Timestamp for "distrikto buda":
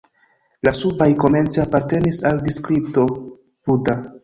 2.49-3.99